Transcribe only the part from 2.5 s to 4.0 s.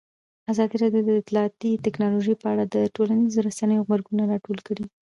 اړه د ټولنیزو رسنیو